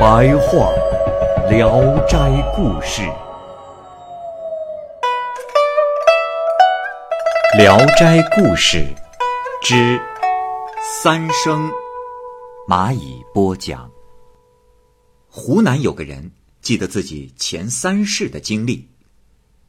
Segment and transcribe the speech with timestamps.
[0.00, 0.72] 白话
[1.50, 2.16] 《聊斋
[2.56, 3.02] 故事》，
[7.58, 8.78] 《聊斋故事》
[9.62, 10.00] 之
[11.02, 11.70] 三生，
[12.66, 13.90] 蚂蚁播讲。
[15.28, 16.32] 湖南有个人
[16.62, 18.88] 记得自己前三世的经历。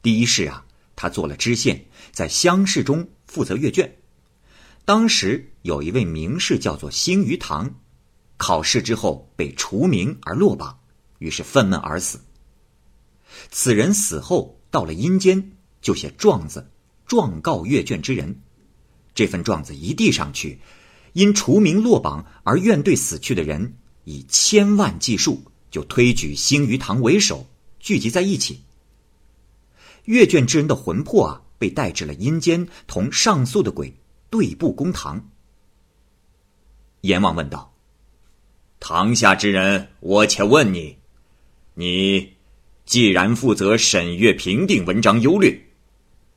[0.00, 0.64] 第一世啊，
[0.96, 3.98] 他做了知县，在乡试中负责阅卷。
[4.86, 7.74] 当时有一位名士叫做星鱼堂，
[8.42, 10.76] 考试之后被除名而落榜，
[11.20, 12.18] 于是愤懑而死。
[13.52, 16.68] 此人死后到了阴间，就写状子
[17.06, 18.40] 状告阅卷之人。
[19.14, 20.58] 这份状子一递上去，
[21.12, 27.46] 因除名落榜而怨怼死去的人以千万计数，就推举星鱼堂为首，
[27.78, 28.60] 聚集在一起。
[30.06, 33.96] 阅卷之人的魂魄啊，被带至了阴间，同上诉的鬼。
[34.30, 35.28] 对簿公堂。
[37.02, 37.71] 阎王问道
[38.92, 40.98] ：“堂下之人，我且问你，
[41.72, 42.34] 你
[42.84, 45.58] 既然负责审阅评定文章优劣，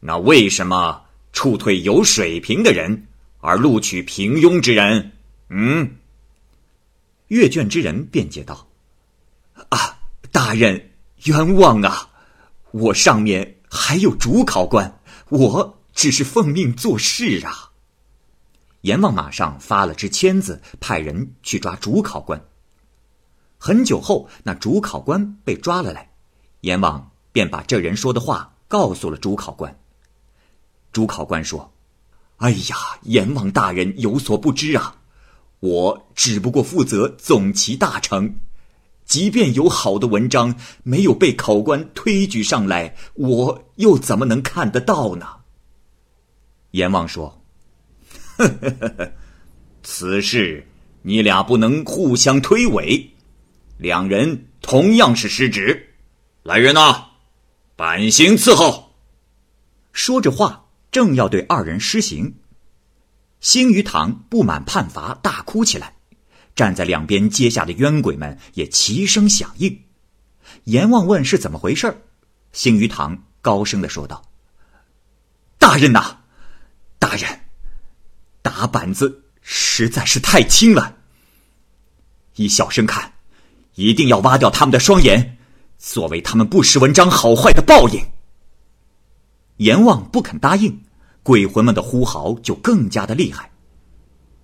[0.00, 1.04] 那为什么
[1.34, 3.06] 处退有水平的人，
[3.40, 5.12] 而录取平庸之人？”
[5.50, 5.96] 嗯。
[7.26, 8.66] 阅卷之人辩解道
[9.68, 9.98] ：“啊，
[10.32, 10.92] 大人
[11.24, 12.08] 冤枉啊！
[12.70, 17.67] 我上面还有主考官，我只是奉命做事啊。”
[18.82, 22.40] 阎王马上发了支签子，派人去抓主考官。
[23.58, 26.12] 很久后，那主考官被抓了来，
[26.60, 29.76] 阎王便把这人说的话告诉了主考官。
[30.92, 31.72] 主考官说
[32.38, 34.94] ：“哎呀，阎王大人有所不知啊，
[35.58, 38.38] 我只不过负责总其大成，
[39.04, 40.54] 即便有好的文章
[40.84, 45.26] 没有被考官推举上来，我又怎么能看得到呢？”
[46.70, 47.37] 阎王说。
[48.38, 49.12] 呵呵呵呵，
[49.82, 50.66] 此事
[51.02, 53.08] 你俩不能互相推诿，
[53.76, 55.94] 两人同样是失职。
[56.44, 57.06] 来人呐，
[57.76, 58.94] 板刑伺候。
[59.92, 62.36] 说着话，正要对二人施行，
[63.40, 65.94] 星鱼堂不满判罚，大哭起来。
[66.54, 69.84] 站在两边阶下的冤鬼们也齐声响应。
[70.64, 72.02] 阎王问是怎么回事
[72.52, 74.22] 星鱼堂高声的说道
[75.58, 76.18] ：“大人呐，
[76.98, 77.40] 大人。”
[78.58, 80.96] 打板子实在是太轻了。
[82.34, 83.12] 依小生看，
[83.76, 85.38] 一定要挖掉他们的双眼，
[85.78, 88.04] 作为他们不识文章好坏的报应。
[89.58, 90.82] 阎王不肯答应，
[91.22, 93.48] 鬼魂们的呼嚎就更加的厉害。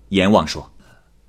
[0.09, 0.71] 阎王说：“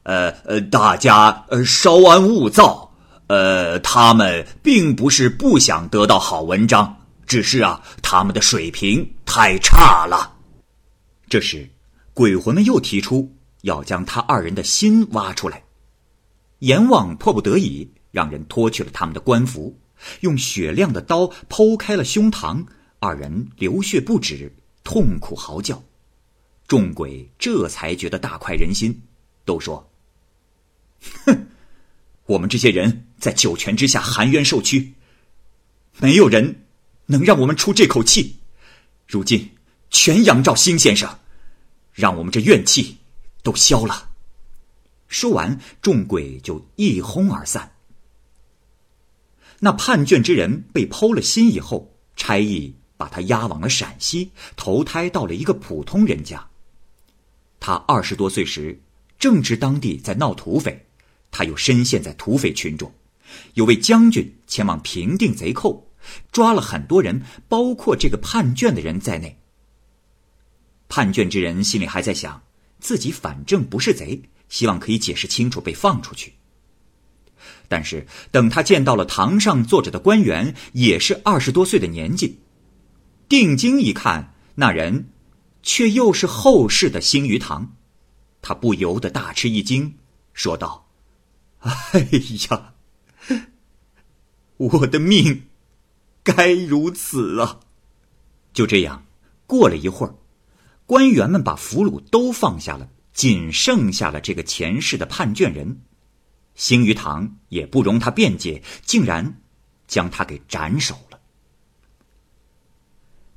[0.04, 2.94] 呃呃，大家呃稍安勿躁，
[3.26, 6.96] 呃，他们并不是不想得到好文章，
[7.26, 10.36] 只是啊，他们的水平太差了。”
[11.28, 11.68] 这时。
[12.16, 15.62] 鬼魂们又提出要将他二人的心挖出来，
[16.60, 19.78] 阎王迫不得已，让人脱去了他们的官服，
[20.20, 22.64] 用雪亮的刀剖开了胸膛，
[23.00, 24.50] 二人流血不止，
[24.82, 25.84] 痛苦嚎叫。
[26.66, 28.98] 众鬼这才觉得大快人心，
[29.44, 29.86] 都说
[31.26, 31.48] ：“哼，
[32.24, 34.94] 我们这些人在九泉之下含冤受屈，
[35.98, 36.64] 没有人
[37.04, 38.36] 能让我们出这口气，
[39.06, 39.50] 如今
[39.90, 41.06] 全仰仗辛先生。”
[41.96, 42.98] 让我们这怨气
[43.42, 44.10] 都消了。
[45.08, 47.72] 说完，众鬼就一哄而散。
[49.60, 56.46] 那叛卷之人被剖了心以后，差役把他押往了陕西，投胎到了一个普通人家。
[57.58, 58.78] 他二十多岁时，
[59.18, 60.86] 正值当地在闹土匪，
[61.30, 62.92] 他又深陷在土匪群中。
[63.54, 65.88] 有位将军前往平定贼寇，
[66.30, 69.38] 抓了很多人，包括这个叛卷的人在内。
[70.88, 72.42] 叛卷之人心里还在想，
[72.78, 76.34] 自己反正不是贼，希望可以解释清楚被放出去。
[77.68, 82.38] 但是等他见到了堂上坐着的官员，也是二十多岁的年纪，
[83.28, 85.08] 定睛一看，那人
[85.62, 87.74] 却又是后世的星鱼堂，
[88.40, 89.96] 他不由得大吃一惊，
[90.32, 90.88] 说道
[91.58, 92.08] ：“哎
[92.50, 92.74] 呀，
[94.56, 95.46] 我的命
[96.22, 97.60] 该如此啊！”
[98.54, 99.04] 就这样，
[99.46, 100.14] 过了一会儿。
[100.86, 105.82] 官员们把俘虏都放下了，仅剩下了这个前世的判卷人。
[106.54, 109.42] 星鱼堂也不容他辩解，竟然
[109.86, 111.20] 将他给斩首了。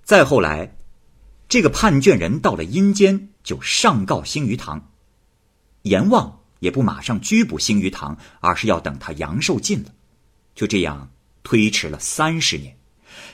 [0.04, 0.78] 再后来，
[1.48, 4.92] 这个判卷人到了阴间，就上告星鱼堂。
[5.82, 9.94] 阎王也不马上拘捕星鱼堂，而是要等他阳寿尽了。
[10.56, 11.12] 就这样
[11.42, 12.78] 推迟了三十年，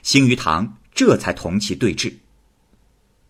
[0.03, 2.13] 星鱼堂这才同其对峙。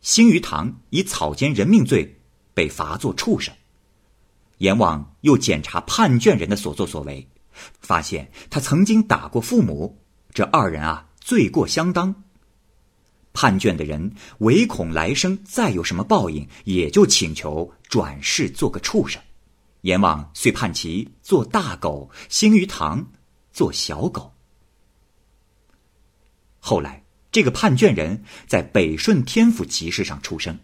[0.06, 2.22] 星鱼堂以草菅人命罪
[2.54, 3.52] 被罚作畜生。
[4.60, 7.28] 阎王又检查判卷人的所作所为，
[7.80, 10.00] 发现他曾经打过父母，
[10.32, 12.24] 这二人啊罪过相当。
[13.34, 19.20] 判卷的人唯恐来生再有什么报应，也就请求转世做个畜生。
[19.82, 23.08] 阎王遂判其做大狗，星于堂
[23.52, 24.32] 做小狗。
[26.60, 27.04] 后来，
[27.36, 30.58] 这个判卷人在北顺天府集市上出生。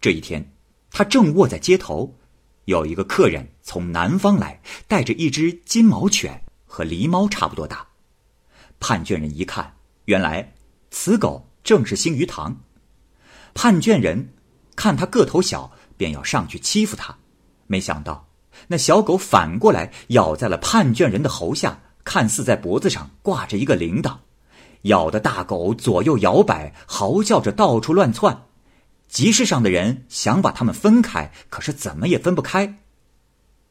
[0.00, 0.52] 这一天，
[0.90, 2.18] 他正卧在街头。
[2.64, 7.86] 有一个客人从南方来，带着一只金毛犬，和狸猫差不多大。
[8.80, 10.54] 判卷人一看，原来
[10.90, 12.56] 此狗正是星鱼堂。
[13.54, 14.34] 判卷人
[14.74, 17.16] 看他个头小，便要上去欺负他，
[17.68, 18.28] 没想到
[18.66, 24.18] 那小狗反过来咬在了判卷人的喉下，看似在脖子上挂着一个铃铛，
[24.82, 28.44] 咬的大狗左右摇摆，嚎叫着到处乱窜。
[29.08, 32.80] 集市上的人想把他们分开，可是怎么也分不开。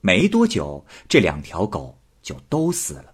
[0.01, 3.05] 没多久，这两条狗就都死了。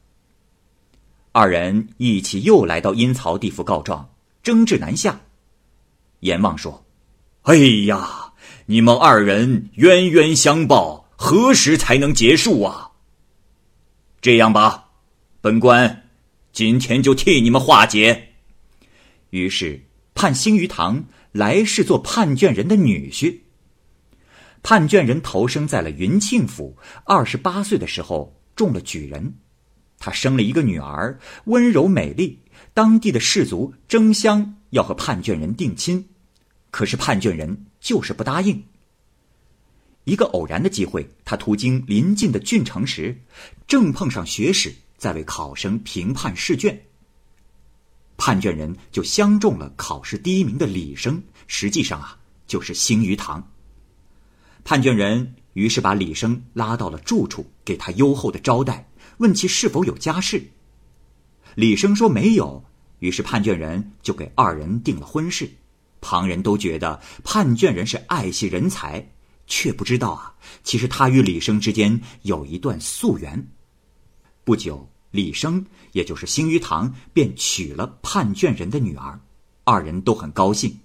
[1.32, 4.10] 二人一起又来到阴曹地府告状，
[4.44, 5.22] 争执难下。
[6.20, 6.86] 阎王说
[7.44, 7.56] ：“哎
[7.86, 8.34] 呀，
[8.66, 12.92] 你们二人冤冤相报，何时才能结束啊？
[14.22, 14.90] 这样吧，
[15.40, 16.01] 本官
[16.52, 18.30] 今天就替你们化解。”
[19.32, 19.82] 于是
[20.14, 21.06] 判星鱼堂。
[21.32, 23.40] 来世做判卷人的女婿。
[24.64, 26.76] 判卷人投生在了云庆府，
[27.06, 29.36] 二十八岁的时候中了举人，
[29.98, 32.40] 他生了一个女儿，温柔美丽。
[32.74, 36.06] 当地的士族争相要和判卷人定亲，
[36.70, 38.62] 可是判卷人就是不答应。
[40.04, 43.22] 一个偶然的机会，他途经临近的郡城时，
[43.68, 46.80] 正碰上学史在为考生评判试卷。
[48.18, 52.16] 判卷人就相中了考试第一名的李生，实际上啊
[52.46, 53.52] 就是星鱼堂。
[54.64, 58.88] 判卷人于是把李生拉到了住处，给他优厚的招待，
[59.18, 60.40] 问其是否有家室。
[61.56, 62.64] 李生说没有，
[63.00, 65.50] 于是判卷人就给二人定了婚事。
[66.00, 69.04] 旁人都觉得判卷人是爱惜人才，
[69.48, 73.48] 却不知道啊，其实他与李生之间有一段夙缘。
[74.44, 74.88] 不久。
[75.12, 79.20] 李生，也就是星鱼堂，便娶了判卷人的女儿，
[79.66, 80.80] 二人都很高兴。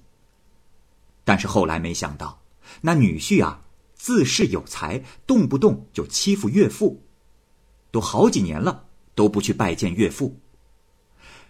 [1.22, 2.42] 但是后来没想到，
[2.80, 3.62] 那女婿啊，
[3.94, 7.00] 自恃有才，动不动就欺负岳父，
[7.92, 10.40] 都好几年了，都不去拜见岳父。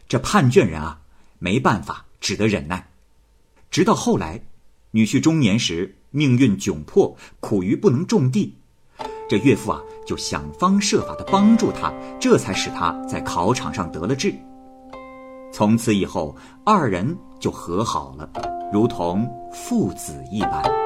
[0.06, 1.00] 这判卷人啊，
[1.38, 2.92] 没办法，只得忍耐。
[3.70, 4.46] 直到后来，
[4.90, 8.58] 女婿中年时，命运窘迫，苦于不能种地。
[9.28, 14.32] 这岳父啊，就想方设法的帮助他，这才使他在考场上得了志。
[15.52, 18.28] 从此以后，二人就和好了，
[18.72, 20.85] 如同父子一般。